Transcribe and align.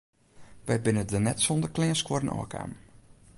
Wy 0.65 0.75
binne 0.83 1.03
der 1.09 1.21
net 1.25 1.39
sûnder 1.45 1.71
kleanskuorren 1.75 2.33
ôfkaam. 2.37 2.71